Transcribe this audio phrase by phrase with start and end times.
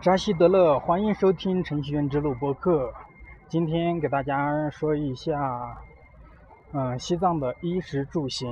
[0.00, 2.92] 扎西德勒，欢迎收听程序员之路播客。
[3.48, 5.76] 今天给大家说一下，
[6.72, 8.48] 嗯，西藏的衣食住行。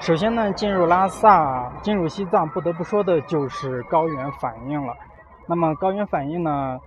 [0.00, 4.94] 首先呢，进入拉萨，进入西藏，不得不说的就是高原反应了。
[5.46, 6.78] 那么高原反应呢，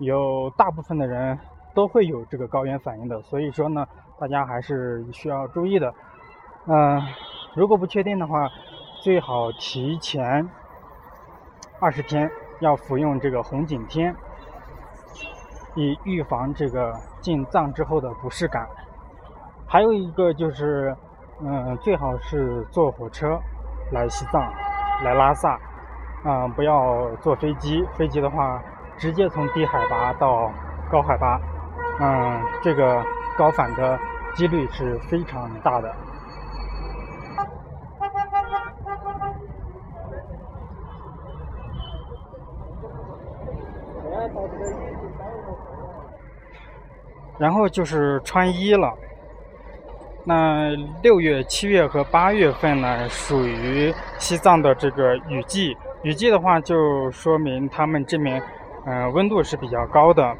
[0.00, 1.38] 有大部分的人
[1.74, 3.86] 都会有这个高原反应的，所以说呢，
[4.18, 5.94] 大家还是需要注意的。
[6.66, 7.00] 嗯，
[7.54, 8.50] 如果不确定的话，
[9.00, 10.48] 最好提前
[11.80, 12.30] 二十天
[12.60, 14.14] 要服用这个红景天，
[15.74, 18.66] 以预防这个进藏之后的不适感。
[19.66, 20.96] 还有一个就是。
[21.42, 23.36] 嗯，最好是坐火车
[23.90, 24.40] 来西藏，
[25.02, 25.58] 来拉萨，
[26.22, 27.84] 啊，不要坐飞机。
[27.96, 28.62] 飞机的话，
[28.96, 30.48] 直接从低海拔到
[30.88, 31.40] 高海拔，
[31.98, 33.04] 嗯，这个
[33.36, 33.98] 高反的
[34.36, 35.92] 几率是非常大的。
[47.38, 48.92] 然后就是穿衣了。
[50.24, 50.70] 那
[51.02, 55.76] 六月、七月和八月份呢，属于西藏的这个雨季。
[56.02, 58.42] 雨季的话，就说明他们这边，
[58.86, 60.36] 嗯，温度是比较高的，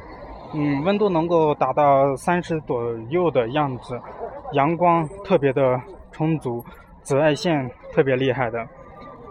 [0.53, 3.99] 嗯，温度能够达到三十左右的样子，
[4.53, 6.63] 阳光特别的充足，
[7.01, 8.67] 紫外线特别厉害的，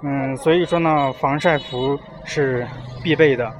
[0.02, 2.66] 嗯，所以说呢，防晒服是
[3.02, 3.52] 必备的。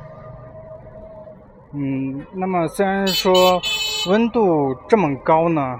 [1.73, 3.61] 嗯，那么虽然说
[4.09, 5.79] 温度这么高呢。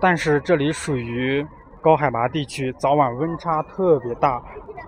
[0.00, 1.46] 但是这里属于
[1.82, 4.42] 高海拔地区，早晚温差特别大，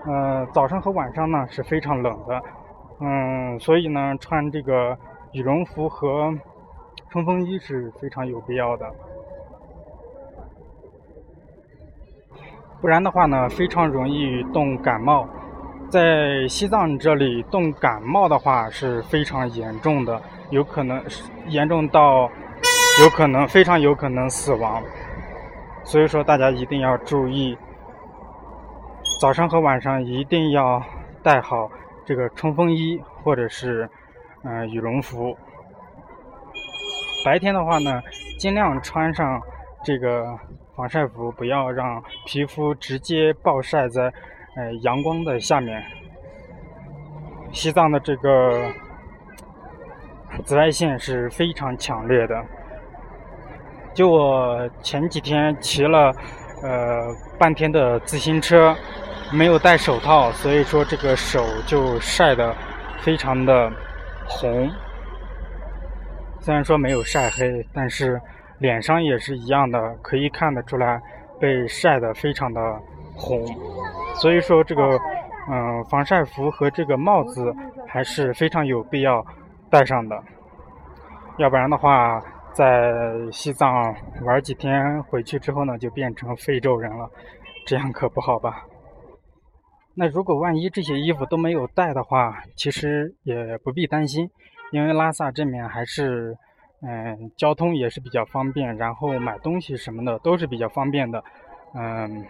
[0.07, 2.43] 呃，早上和晚上呢是非常冷的，
[3.01, 4.97] 嗯，所以呢穿这个
[5.33, 6.33] 羽绒服和
[7.11, 8.91] 冲锋衣是非常有必要的，
[12.81, 15.29] 不然的话呢非常容易冻感冒，
[15.91, 21.03] 在西藏这里冻感冒的话是非常严重的，有可能
[21.49, 22.31] 严重到
[23.01, 24.81] 有可能非常有可能死亡。
[25.83, 27.57] 所以说，大家一定要注意，
[29.21, 30.81] 早上和晚上一定要
[31.23, 31.69] 带好
[32.05, 33.89] 这个冲锋衣或者是
[34.45, 35.37] 嗯羽绒服。
[37.25, 38.01] 白天的话呢，
[38.39, 39.41] 尽量穿上
[39.83, 40.39] 这个
[40.77, 44.13] 防晒服，不要让皮肤直接暴晒在
[44.57, 45.83] 呃阳光的下面。
[47.53, 48.71] 西藏的这个
[50.45, 52.43] 紫外线是非常强烈的。
[53.95, 56.11] 就我前几天骑了
[56.63, 58.75] 呃半天的自行车，
[59.31, 62.55] 没有戴手套，所以说这个手就晒得
[63.01, 63.71] 非常的
[64.27, 64.71] 红。
[66.41, 68.21] 虽然说没有晒黑，但是
[68.59, 71.01] 脸上也是一样的，可以看得出来
[71.39, 72.61] 被晒得非常的
[73.15, 73.45] 红。
[74.15, 74.99] 所以说这个
[75.51, 77.55] 嗯防晒服和这个帽子
[77.87, 79.25] 还是非常有必要
[79.73, 80.23] 带上的，
[81.39, 82.23] 要不然的话。
[82.55, 82.93] 在
[83.31, 83.97] 西藏
[84.27, 87.11] 玩几天，回去之后呢，就变成非洲人了，
[87.67, 88.67] 这样可不好吧？
[89.95, 94.31] 那如果万一这些衣服都没有带的话，其实也不必担心，
[94.71, 96.37] 因为拉萨这面还是，
[96.83, 101.25] 嗯，交通也是比较方便，然后买东西什么的都是比较方便的，
[101.75, 102.23] 嗯，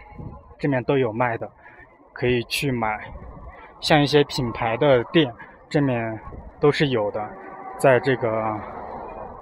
[0.57, 1.51] 这面都有卖的，
[2.13, 3.11] 可以去买，
[3.81, 5.29] 像一些品牌的店，
[5.69, 6.17] 这面
[6.63, 7.29] 都是有的，
[7.77, 8.31] 在这个。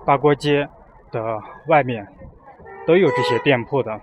[0.03, 0.67] 八廓街
[1.11, 2.07] 的外面
[2.87, 4.01] 都有这些店铺的。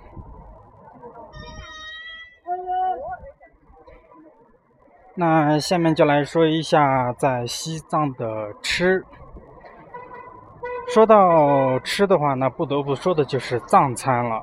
[5.16, 9.04] 那下面就来说一下在西藏的吃。
[10.86, 14.40] 说到吃的话，那不得不说的就是藏餐了。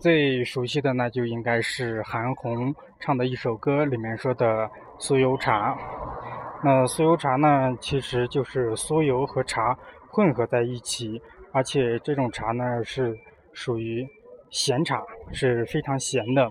[0.00, 5.78] 最熟悉的那就应该是韩红唱的一首歌里面说的酥油茶。
[6.62, 9.76] 那酥油茶呢，其实就是酥油和茶。
[10.12, 11.22] 混合在一起，
[11.52, 13.16] 而且这种茶呢是
[13.52, 14.04] 属于
[14.50, 15.00] 咸茶，
[15.30, 16.50] 是非常咸的，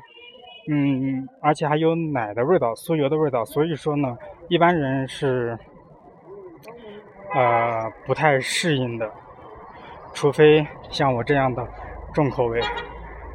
[0.69, 4.17] 嗯，而且还有奶的味道、酥油的味道，所以说呢，
[4.47, 5.59] 一般人是
[7.35, 9.11] 呃不太适应的，
[10.13, 11.67] 除非像我这样的
[12.13, 12.61] 重口味，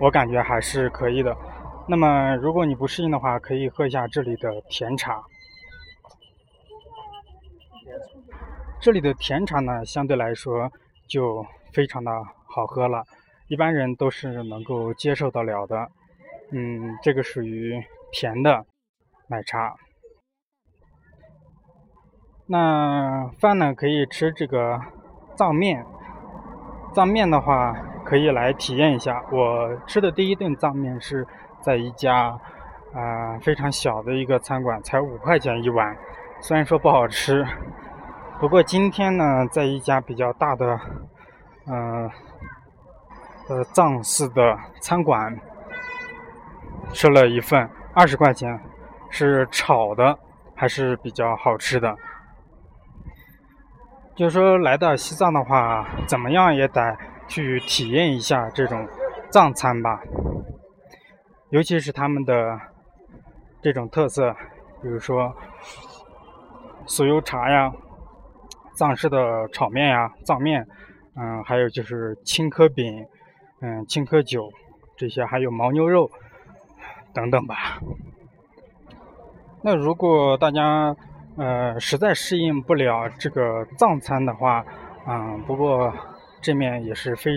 [0.00, 1.36] 我感觉还是可以的。
[1.86, 5.22] 那么如果你不适应的话，可以喝一下这里的甜茶。
[8.84, 10.70] 这里的甜茶呢，相对来说
[11.08, 11.42] 就
[11.72, 12.12] 非常的
[12.46, 13.02] 好喝了，
[13.48, 15.88] 一般人都是能够接受得了的。
[16.52, 17.82] 嗯，这个属于
[18.12, 18.66] 甜的
[19.28, 19.74] 奶茶。
[22.46, 24.78] 那饭呢，可以吃这个
[25.34, 25.82] 藏面。
[26.92, 27.72] 藏面的话，
[28.04, 29.24] 可以来体验一下。
[29.32, 31.26] 我吃的第一顿藏面是
[31.62, 32.38] 在一家
[32.92, 35.96] 啊，非常小的一个餐馆，才五块钱一碗。
[36.38, 37.46] 虽然说不好吃，
[38.40, 40.78] 不过今天呢，在一家比较大的，
[41.66, 42.10] 嗯，
[43.48, 45.34] 呃，藏式的餐馆
[46.92, 48.60] 吃了一份，二十块钱，
[49.10, 50.18] 是炒的，
[50.54, 51.94] 还是比较好吃的。
[54.14, 56.96] 就是说，来到西藏的话，怎么样也得
[57.26, 58.86] 去体验一下这种
[59.30, 60.00] 藏餐吧，
[61.50, 62.60] 尤其是他们的。
[63.62, 64.30] 这种特色，
[64.82, 65.34] 比如说
[66.86, 67.72] 酥油茶呀、
[68.74, 70.66] 藏式的炒面呀、藏面，
[71.16, 73.06] 嗯，还有就是青稞饼，
[73.60, 74.50] 嗯，青稞酒
[74.96, 76.10] 这些，还有牦牛肉
[77.12, 77.80] 等等吧。
[79.62, 80.94] 那如果大家
[81.36, 84.64] 呃实在适应不了这个藏餐的话，
[85.06, 85.92] 嗯，不过
[86.42, 87.32] 这面也是非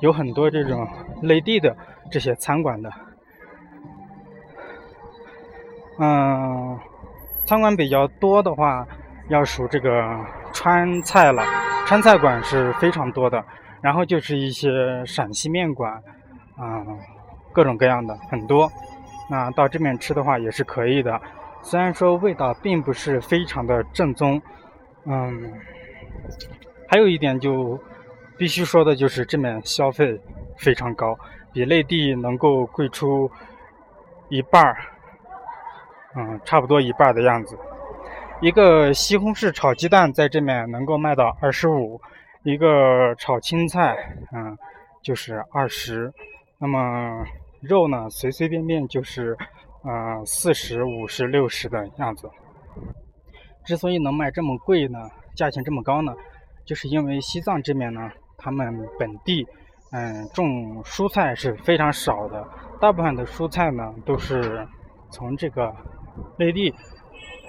[0.00, 0.88] 有很多这种
[1.22, 1.76] 内地的
[2.10, 2.90] 这些餐馆的。
[5.98, 6.78] 嗯，
[7.46, 8.86] 餐馆比较多的话，
[9.30, 10.04] 要数这个
[10.52, 11.42] 川菜了。
[11.86, 13.42] 川菜馆是非常多的，
[13.80, 14.68] 然后就是一些
[15.06, 16.02] 陕西面馆，
[16.60, 16.98] 嗯，
[17.52, 18.70] 各种各样的很多。
[19.28, 21.20] 那到这边吃的话也是可以的，
[21.62, 24.40] 虽然说味道并不是非常的正宗。
[25.04, 25.52] 嗯，
[26.88, 27.80] 还有一点就
[28.36, 30.20] 必须说的就是这边消费
[30.58, 31.18] 非常高，
[31.52, 33.30] 比内地能够贵出
[34.28, 34.76] 一半儿。
[36.16, 37.56] 嗯，差不多一半的样子。
[38.42, 42.00] 一个西红柿炒鸡蛋在这面能够卖到二十五，
[42.42, 43.94] 一个炒青菜，
[44.32, 44.56] 嗯，
[45.02, 46.10] 就是二十。
[46.58, 47.22] 那么
[47.60, 49.36] 肉呢，随随便便就是，
[49.84, 52.30] 呃，四十五十六十的样子。
[53.66, 54.98] 之所以能卖这么贵呢，
[55.36, 56.14] 价钱这么高呢，
[56.64, 58.66] 就是因为西藏这面呢，他们
[58.98, 59.46] 本地，
[59.92, 62.42] 嗯，种蔬菜是非常少的，
[62.80, 64.66] 大部分的蔬菜呢都是
[65.10, 65.70] 从这个。
[66.36, 66.74] 内地，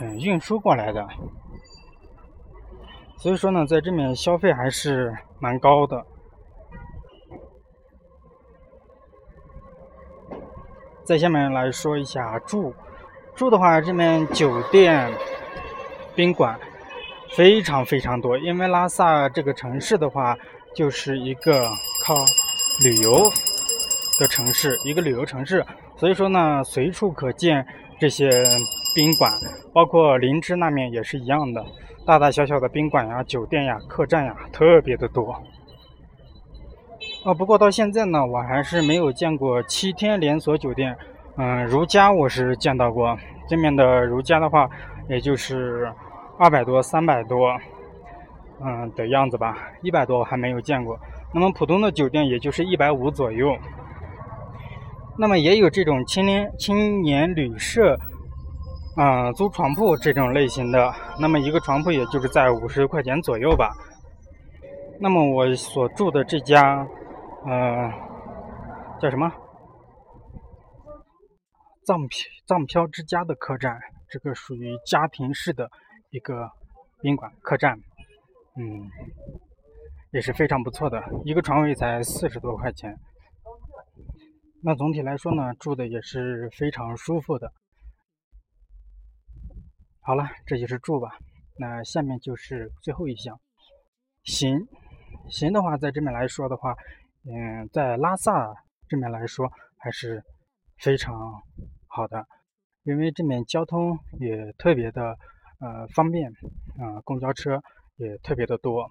[0.04, 1.08] 嗯，运输过来的，
[3.20, 6.04] 所以说呢，在这面消费还是蛮高的。
[11.06, 12.74] 在下面来说一下住，
[13.36, 15.08] 住的话，这边酒店、
[16.16, 16.60] 宾馆
[17.36, 20.36] 非常非常多，因为拉萨这个城市的话，
[20.74, 21.70] 就是一个
[22.04, 22.16] 靠
[22.84, 23.30] 旅游
[24.20, 25.64] 的城市，一个旅游城市，
[25.96, 27.64] 所以说呢，随处可见。
[28.00, 28.32] 这些
[28.94, 29.32] 宾馆，
[29.74, 31.64] 包括林芝那面也是一样的，
[32.06, 35.32] 大大小小的宾馆呀、酒店呀、客栈呀，特别的多。
[37.24, 40.96] 啊，不过到现在呢，我还是没有见过七天连锁酒店。
[41.38, 43.18] 嗯，如家我是见到过，
[43.48, 44.70] 这面的如家的话，
[45.08, 45.90] 也就是
[46.38, 47.58] 二百多、三百多，
[48.60, 51.00] 嗯的样子吧，一百多我还没有见过。
[51.34, 53.56] 那么普通的酒店也就是一百五左右。
[55.18, 57.98] 那么也有这种青年青年旅社，
[58.96, 60.94] 啊，租床铺这种类型的。
[61.20, 63.72] 那么一个床铺也就是在五十块钱左右吧。
[65.00, 66.86] 那么我所住的这家，
[67.46, 67.90] 呃，
[69.02, 69.32] 叫什么？
[71.86, 73.76] 藏飘藏飘之家的客栈，
[74.10, 75.70] 这个属于家庭式的
[76.12, 76.48] 一个
[77.02, 77.80] 宾馆客栈，
[78.58, 78.88] 嗯，
[80.12, 82.96] 也是非常不错的，一个床位才四十多块钱。
[84.64, 87.52] 那总体来说呢，住的也是非常舒服的。
[90.04, 91.18] 好了，这就是住吧。
[91.58, 93.40] 那下面就是最后一项，
[94.24, 94.68] 行。
[95.30, 96.76] 行的话，在这边来说的话，
[97.26, 98.52] 嗯，在拉萨
[98.88, 100.24] 这边来说还是
[100.80, 101.14] 非常
[101.86, 102.26] 好的，
[102.84, 105.16] 因为这边交通也特别的
[105.60, 106.32] 呃方便，
[106.80, 107.62] 啊，公交车
[107.98, 108.90] 也特别的多，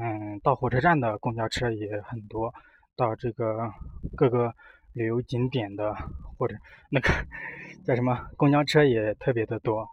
[0.00, 2.54] 嗯，到火车站的公交车也很多。
[2.96, 3.68] 到这个
[4.16, 4.54] 各个
[4.94, 5.94] 旅游景点的
[6.38, 6.56] 或者
[6.90, 7.08] 那个
[7.86, 9.86] 叫什么公交车也特别的多，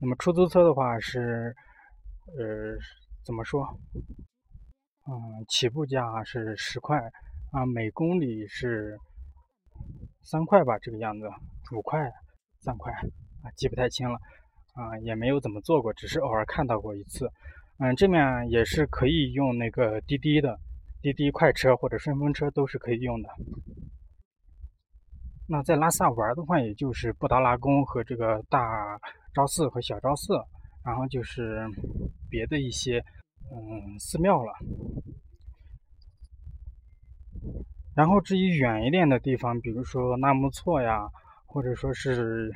[0.00, 1.54] 那么出租车的话是
[2.36, 2.76] 呃
[3.24, 3.66] 怎么说？
[5.06, 6.98] 嗯，起步价是十块
[7.52, 8.96] 啊，每公里是
[10.22, 11.26] 三块吧，这个样子，
[11.74, 11.98] 五块
[12.60, 14.18] 三块啊，记不太清了
[14.74, 17.28] 啊，也没有怎么坐过，只是偶尔看到过一次。
[17.78, 20.58] 嗯，这面也是可以用那个滴滴的。
[21.02, 23.30] 滴滴快车或者顺风车都是可以用的。
[25.52, 28.96] 那在拉萨玩的话，也就是布达拉宫和这个大
[29.34, 30.34] 昭寺和小昭寺，
[30.84, 31.66] 然后就是
[32.30, 33.04] 别的一些
[33.50, 34.52] 嗯寺庙了。
[37.96, 41.08] 然后至于远一点的地方，比如说纳木错呀，
[41.46, 42.52] 或者说是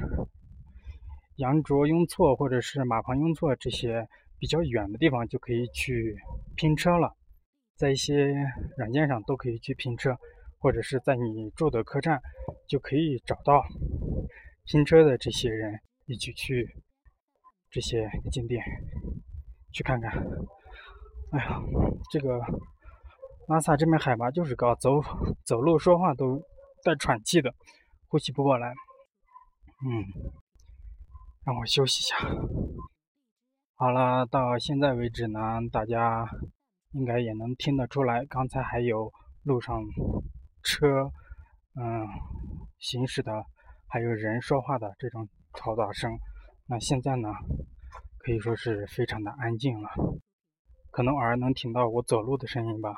[1.39, 4.07] 羊卓雍措或者是马旁雍措这些
[4.39, 6.17] 比较远的地方，就可以去
[6.55, 7.13] 拼车了。
[7.77, 8.33] 在一些
[8.77, 10.17] 软件上都可以去拼车，
[10.65, 12.19] 或者是在你住的客栈，
[12.67, 13.63] 就可以找到
[14.65, 16.67] 拼车的这些人一起去
[17.71, 18.65] 这些景点
[19.75, 20.11] 去看看。
[21.33, 21.61] 哎呀，
[22.11, 22.41] 这个
[23.47, 25.03] 拉萨这边海拔就是高，走
[25.45, 26.41] 走路说话都
[26.83, 27.53] 带喘气的，
[28.09, 28.69] 呼吸不过来。
[29.87, 30.33] 嗯，
[31.45, 32.17] 让我休息一下。
[33.75, 35.41] 好了，到现在为止呢，
[35.71, 36.27] 大家
[36.93, 39.79] 应该也能听得出来，刚才还有路上
[40.65, 41.13] 车，
[41.77, 42.09] 嗯，
[42.79, 43.45] 行驶的，
[43.87, 46.11] 还有人说话的这种嘈杂声。
[46.67, 47.29] 那现在呢，
[48.19, 49.91] 可以说是非常的安静了，
[50.91, 52.91] 可能偶尔能听到我走路的声音吧。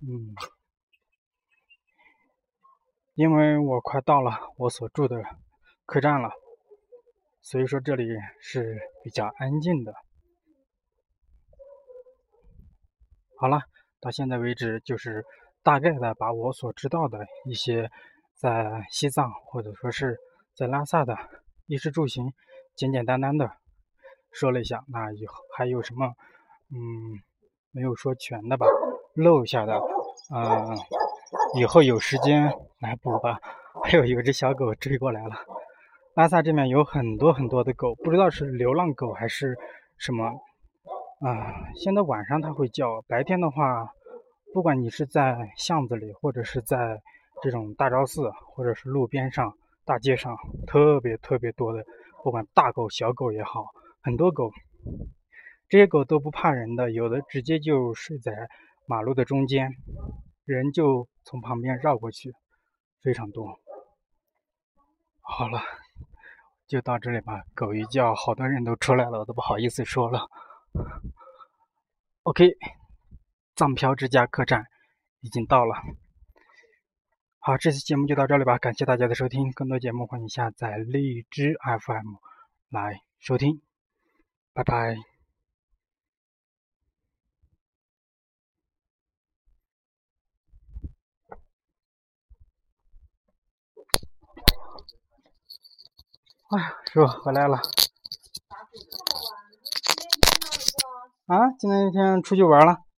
[0.00, 0.34] 嗯，
[3.14, 5.22] 因为我快到了我所住的
[5.86, 6.30] 客栈了。
[7.40, 8.04] 所以说这里
[8.40, 9.92] 是比较安静的。
[13.36, 13.62] 好了，
[14.00, 15.24] 到现在为止就是
[15.62, 17.90] 大概的把我所知道的一些
[18.36, 20.18] 在西藏或者说是
[20.56, 21.16] 在拉萨的
[21.66, 22.32] 衣食住行，
[22.74, 23.50] 简简单单的
[24.32, 24.84] 说了一下。
[24.88, 26.06] 那以后还有什么
[26.70, 26.76] 嗯
[27.70, 28.66] 没有说全的吧，
[29.14, 29.80] 漏下的，
[30.34, 30.76] 嗯，
[31.58, 33.38] 以后有时间来补吧。
[33.84, 35.34] 还有有只小狗追过来了。
[36.14, 39.56] 拉萨这边有很多很多的狗，不知道是流浪狗还是
[39.96, 41.54] 什么啊。
[41.76, 43.90] 现在晚上它会叫，白天的话，
[44.52, 47.02] 不管你是在巷子里，或者是在
[47.42, 51.84] 这种大昭寺，或者是路边上、大街上，特别特别多的，
[52.22, 53.66] 不管大狗小狗也好，
[54.02, 54.50] 很多狗，
[55.68, 58.48] 这些狗都不怕人的，有的直接就睡在
[58.86, 59.76] 马路的中间，
[60.44, 62.32] 人就从旁边绕过去，
[63.02, 63.58] 非常多。
[65.20, 65.60] 好了。
[66.68, 70.26] 就到这里吧，狗一叫，好多人都出来了，我都不好意思说了。
[72.22, 72.56] OK，
[73.54, 74.66] 藏漂之家客栈
[75.20, 75.76] 已经到了。
[77.38, 82.14] 好，这期节目就到这里吧，感谢大家的收听，更多节目欢迎下载荔枝 FM
[82.70, 83.60] 来收听，
[84.52, 84.96] 拜拜。
[96.50, 97.60] 哎呀，师傅回来了。
[101.26, 102.91] 啊，今天一天出去玩了。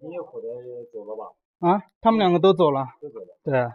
[0.00, 0.48] 你也回来
[0.92, 1.32] 走了吧？
[1.60, 2.86] 啊，他们两个都走了。
[3.00, 3.38] 都走了。
[3.42, 3.58] 对。
[3.58, 3.72] 啊。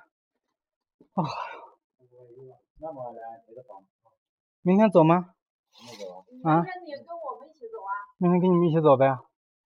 [2.79, 3.83] 那么来别的房。
[4.61, 5.33] 明天走吗？
[5.79, 6.55] 明天走啊。
[6.55, 7.91] 明天你跟我们一起走啊？
[8.17, 9.07] 明天跟你们一起走呗。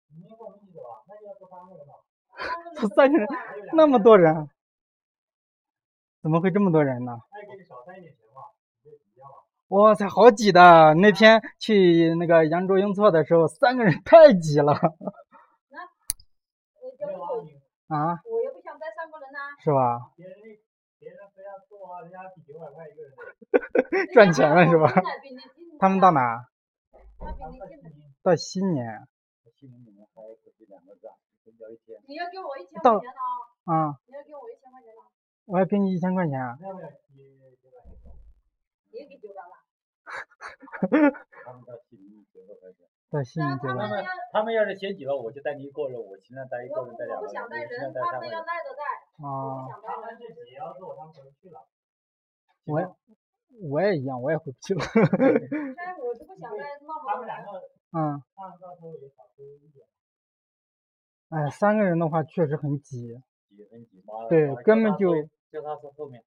[0.09, 1.03] 明天跟我们一起走啊？
[1.07, 1.93] 那就要坐三个人了。
[2.95, 3.27] 三个人，
[3.73, 4.49] 那么多人？
[6.21, 7.19] 怎么会这么多人呢？
[7.31, 8.41] 那给你少三一点钱吧。
[9.69, 10.93] 哇塞，好挤的！
[10.95, 14.73] 那天去那个扬州雍措的时候，三个人太挤了。
[17.87, 18.19] 啊？
[18.25, 19.39] 我又不想带三个人呐。
[19.59, 20.11] 是吧？
[20.15, 20.35] 别人
[20.99, 21.29] 别人人
[22.11, 23.11] 家九百块一个人。
[24.13, 24.87] 赚钱了是吧？
[25.79, 26.47] 他们到哪？
[28.23, 29.07] 到新年。
[32.07, 33.73] 你要给我一千块钱哦。
[33.73, 33.99] 啊。
[34.07, 35.01] 你要给我一千块钱哦。
[35.45, 36.33] 我要给你一千块钱。
[36.39, 36.89] 要不要？
[38.91, 39.51] 也给九百万。
[41.45, 42.86] 他们到西宁九百块钱。
[43.09, 43.75] 到西宁九百。
[43.75, 47.23] 他们他们要是嫌挤了，我就带你一个人，我尽量带一个人带两个人。
[47.23, 48.83] 我不想带人，他们要带的带。
[49.23, 49.67] 啊。
[49.81, 51.65] 他们自己要坐，他们回不去了。
[52.65, 52.87] 我也
[53.61, 54.81] 我也一样，我也回不去了。
[54.91, 57.09] 但我是不想带那么多。
[57.09, 57.63] 他们两个。
[57.95, 58.21] 嗯。
[58.35, 59.87] 到时候也少收一点。
[61.29, 63.07] 哎，三个人的话确实很挤。
[63.49, 64.27] 挤很挤吗？
[64.29, 65.13] 对，根本就。
[65.49, 66.21] 就他坐后面。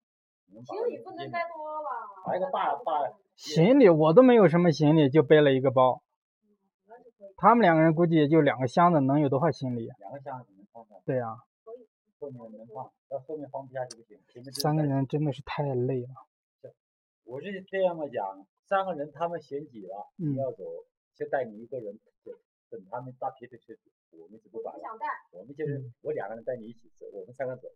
[0.65, 2.33] 行李不能带多了。
[2.33, 3.13] 来个大大。
[3.37, 6.03] 行李我都没有什么行李，就背了一个包。
[7.37, 9.87] 他们两个人估计也就两个箱子，能有多少行李？
[9.99, 11.37] 两个箱子能放对呀。
[12.19, 14.19] 后面能放，到后面放不下就不行。
[14.53, 16.09] 三个人真的是太累了。
[17.25, 20.65] 我是这样的讲，三个人他们嫌挤了，你要走，
[21.15, 21.99] 就带你一个人，
[22.69, 23.73] 等他们大批的车，
[24.11, 24.83] 我们就不管了。
[25.33, 27.69] 我们就是我两个人带你一起走，我们三个走。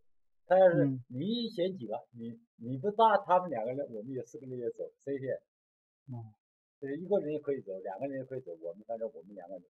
[0.46, 5.40] 他要是你嫌挤了，你你不搭他们两个人，我们有四个人也走，谁先？
[6.12, 6.20] 嗯，
[6.84, 9.64] 就是一个人也可以走，两个人也可以走，我们反正我们两个人。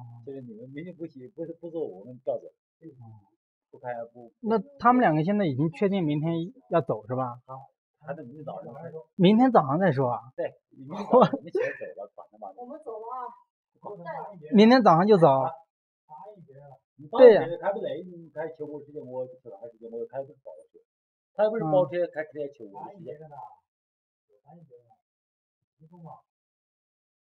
[0.00, 0.24] 哦。
[0.24, 2.48] 就是你们明天不行，不是不走，我们照走。
[2.48, 3.20] 哦。
[3.70, 4.32] 不开不。
[4.40, 6.32] 那他们两个现在已经确定明天
[6.70, 7.36] 要走是吧？
[7.44, 7.68] 好。
[8.00, 9.06] 还是明天早上再说。
[9.16, 10.32] 明天早上再说啊。
[10.34, 10.56] 对。
[10.72, 12.48] 明天早上我们先走了，反正吧。
[12.56, 13.28] 我们走了啊。
[14.56, 15.28] 明天早上就走。
[17.12, 17.44] 对呀。
[17.60, 20.80] 开不累，你开求我时间我就去了，还是我开不包车。
[21.34, 23.20] 他又不是包车，开肯定要求我时间。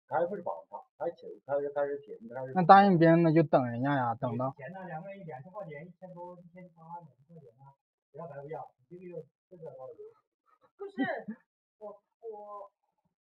[0.09, 2.53] 他又不是帮他，他求，他是他是骗，他是。
[2.55, 4.55] 那答应别人那就等人家呀，等到。
[4.57, 4.87] 钱呢？
[4.87, 7.75] 两个人两千块钱，一千多，一千八，两千块钱啊？
[8.13, 9.19] 不要白不要，这个月
[9.51, 9.87] 这个多少
[10.79, 11.03] 不是，
[11.79, 11.91] 我
[12.23, 12.71] 我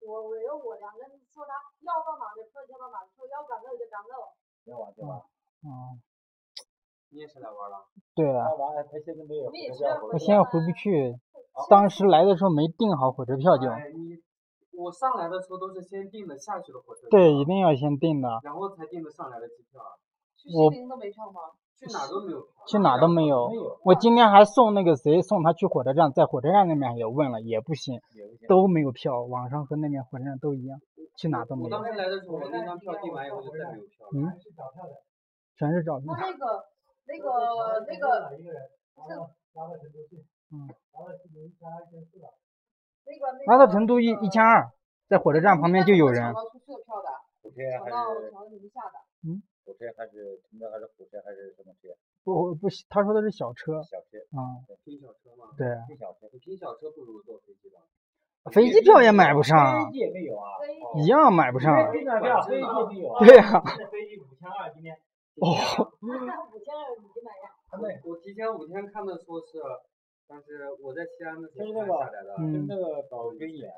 [0.05, 4.11] 我我要我两个人说他要到哪就说就到哪，说要赶路就赶路。
[4.67, 5.25] 要玩对吧？
[5.65, 6.01] 嗯。
[7.09, 7.87] 你也是来玩了？
[8.15, 8.53] 对啊。
[8.53, 9.47] 玩，他现在没有。
[9.47, 11.17] 我现在回不去，
[11.71, 13.71] 当时来的时候没订好火车票就。
[14.77, 19.81] 我上来的时候都是先订的下去的火车票，对，一定要先订的，然后才订的上来的机票。
[20.37, 21.41] 去西宁都没票吗？
[21.77, 22.47] 去哪都没有。
[22.67, 23.51] 去哪都没有。
[23.85, 28.01] 我今天还送那个谁送他去火车站，在火车站那边也问了，也不行，
[28.49, 30.79] 都没有票，网上和那边火车站都一样，
[31.19, 31.69] 去哪都没有。
[31.69, 34.13] 我当时来的时候，我那张票订完以后就再没有票了。
[34.15, 34.33] 嗯。
[35.59, 36.15] 全是找票。
[36.15, 36.65] 他那个
[37.07, 38.31] 那个那个。
[38.97, 39.09] 嗯。
[39.57, 39.89] 拿到成
[41.33, 41.49] 都一
[44.01, 44.71] 一一千二，
[45.09, 46.35] 在火车站旁边就有人。
[46.35, 46.43] 火
[47.51, 47.95] 车还是？
[49.25, 49.43] 嗯。
[49.65, 51.89] 火车还是乘的还是火车还是什么车？
[52.23, 53.83] 不不，他说的是小车。
[53.83, 54.19] 小车。
[54.39, 54.63] 啊。
[54.85, 55.51] 拼小车吗？
[55.57, 55.67] 对。
[55.89, 57.81] 拼小车，拼小车不如坐飞机吧？
[58.53, 59.87] 飞机票也买不上。
[59.87, 60.51] 飞机也没有啊。
[60.97, 61.93] 一样买不上。
[61.93, 63.19] 飞机票飞机没有。
[63.19, 63.61] 对呀。
[63.91, 64.95] 飞机五千二今天。
[65.43, 65.51] 哦。
[66.03, 67.51] 五千二你买呀？
[68.05, 69.59] 我提前五天看的说是。
[70.29, 73.71] 但是我在西安的时候下来的，就是那个高跟眼，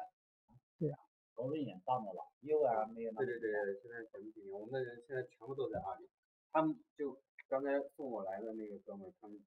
[0.79, 0.97] 对呀，
[1.35, 3.13] 高跟眼到那了，有啊没有？
[3.13, 3.53] 对对对，
[3.83, 6.09] 现在全部停我们的人现在全部都在阿里，
[6.51, 9.39] 他们就刚才送我来的那个哥们，他们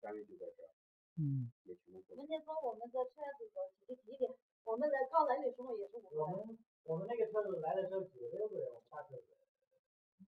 [0.00, 0.68] 单位就在这儿，
[1.16, 2.04] 嗯，也全部。
[2.14, 4.30] 明天说我们的车子走几几点？
[4.64, 6.20] 我们来刚来的时候也是五个。
[6.20, 9.32] 我们我们那个车子来的时候九六个人，大车子。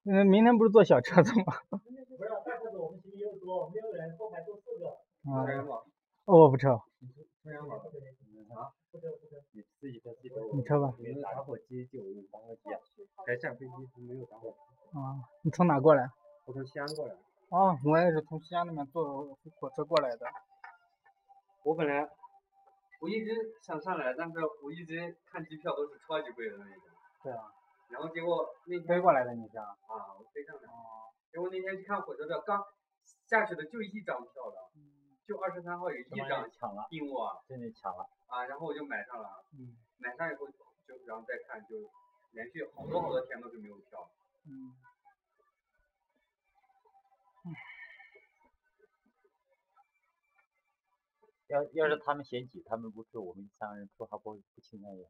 [0.06, 1.58] 嗯，明天不是坐小车子吗？
[1.74, 4.86] 不是大车子，我们行李又多，六个人后排坐四个。
[5.26, 5.42] 啊。
[6.38, 6.74] 我不抽。
[6.74, 6.82] 啊？
[9.52, 10.36] 你自己的自己的。
[10.52, 10.92] 你抽吧。
[10.98, 12.78] 没有打火机就用打火机啊。
[13.26, 13.72] 开上飞机
[14.02, 14.98] 没有打火机。
[14.98, 16.10] 啊，你从哪过来？
[16.44, 17.14] 我从西安过来。
[17.50, 20.26] 啊，我也是从西安那边坐火车过来的。
[21.62, 22.08] 我本来
[23.00, 26.82] 我一直想上来，但是我一直看机票都是超级贵的那种。
[27.22, 27.52] 对啊。
[27.88, 29.58] 然后结果那天飞过来的你是？
[29.58, 29.76] 啊，
[30.18, 30.68] 我飞上来。
[30.68, 31.10] 哦。
[31.32, 32.64] 结果那天去看火车票，刚
[33.26, 34.56] 下去的就一张票的。
[35.30, 38.46] 就二十三号有一张抢了，订我，真的抢了啊！
[38.46, 40.56] 然后我就买上了，嗯，买上以后就
[41.06, 41.88] 然后再看，就
[42.32, 44.10] 连续好多好多天都是没有票，
[44.44, 44.74] 嗯，
[51.46, 55.06] 要要是他们嫌挤，他们不去，我们三个人去还不不情愿意？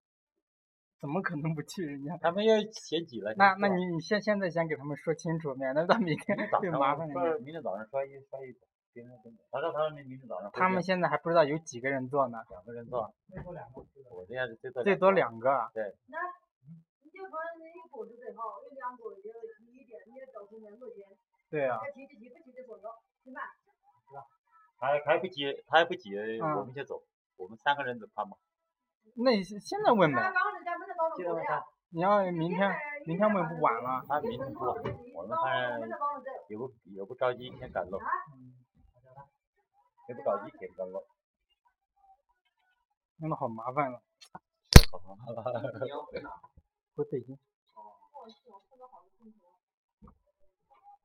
[1.01, 1.83] 怎么可能不去？
[1.83, 3.33] 人家他们要嫌挤了。
[3.39, 7.39] 那那你你现现在先给他们说清楚，免得到明天就麻烦了。
[7.39, 8.55] 明天早上说一说一。
[9.51, 10.51] 他说他说明明天早上。
[10.53, 12.43] 他们现在还不知道有几个人做呢。
[12.51, 13.15] 两个人做。
[13.31, 13.87] 最多两个。
[14.11, 14.83] 我这样是最多。
[14.83, 15.71] 最多两个。
[15.73, 15.95] 对。
[16.09, 16.19] 那
[17.03, 21.07] 你就说那一个就最好，有两一点，你也造成两个间。
[21.49, 21.79] 对啊。
[21.95, 22.89] 挤的挤不挤的左右，
[23.23, 23.41] 行吧？
[24.09, 24.27] 是吧？
[24.79, 27.03] 他还不急，他还不急，我们先走，
[27.37, 28.37] 我们三个人走他嘛。
[29.15, 30.33] 那现在问呗。
[31.17, 31.65] 现在问他。
[31.93, 32.71] 你要明天，
[33.05, 34.01] 明天问不晚了。
[34.07, 34.77] 他明天不晚，
[35.13, 35.91] 我们反正
[36.49, 37.99] 也不也不着急，一天赶路。
[40.11, 41.07] 也不着急，天刚了，
[43.21, 44.03] 弄得好麻烦了。
[44.91, 45.63] 好麻烦。
[45.85, 46.29] 你要回哪？
[46.97, 47.37] 回北京。
[47.77, 47.95] 哦。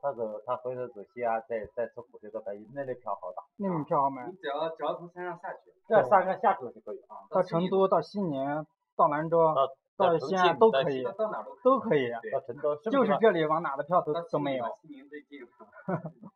[0.01, 3.43] 他走，他回头走西安，再再坐火车到北京，那里票好打。
[3.57, 4.25] 那里票好买。
[4.25, 7.29] 你只要只要从山上下去，这三个下去就可以啊。
[7.29, 8.65] 到成都，到西宁，
[8.95, 9.53] 到兰州，
[9.95, 11.03] 到西安都可以。
[11.03, 12.09] 到哪都可以。
[12.33, 12.75] 到成都。
[12.77, 14.65] 就是这里往哪的票都都没有。
[14.81, 15.41] 西宁最近。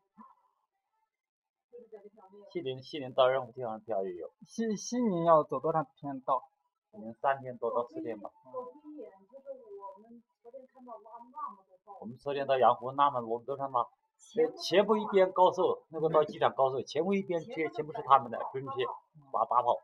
[2.51, 4.31] 西宁西宁到任何地方票也有。
[4.45, 6.41] 西西宁要走多长时间到？
[6.91, 8.31] 可能三天多到四天吧。
[11.99, 13.85] 我们昨天到阳湖那么我们都上那，
[14.17, 18.85] 前前部一边高速，那个到机场高速，前部一边全全部是他们的军批
[19.31, 19.77] 打大炮。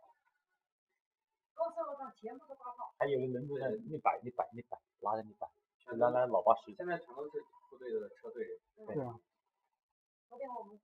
[2.98, 5.48] 还有个人就在一摆一摆一摆，拉着一摆，
[5.96, 6.74] 原来老八十。
[6.74, 8.48] 现在全都是部队的车队。
[8.88, 9.14] 对啊。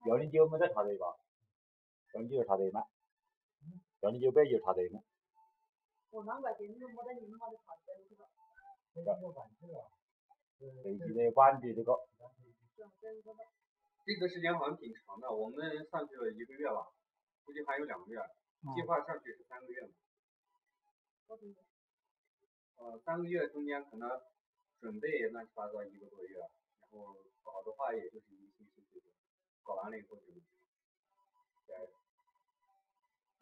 [0.06, 1.06] 幺零九没在插队吧？
[2.12, 2.84] 幺零九插队吗？
[4.00, 5.02] 幺零九北就插队吗？
[6.10, 7.46] 我难怪今天没得你们的插
[7.86, 8.26] 队是吧？
[10.84, 11.98] 飞机的晚的这个。
[14.04, 16.92] 这个时间好像挺长的，我们上去了一个月吧，
[17.44, 18.20] 估计还有两个月，
[18.74, 19.94] 计划上去是三个月嘛。
[22.76, 24.20] 呃，三个月中间可能
[24.80, 29.02] 准备乱七八糟一个多月，然后搞的话也就是一个星期左右。
[29.62, 30.24] 搞完了以后就，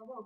[0.07, 0.17] 对。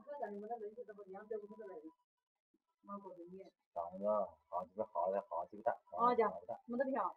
[2.86, 3.50] 蛮过得瘾。
[3.72, 6.28] 长得好几个好的好几个蛋，啊，家
[6.66, 7.16] 没得票。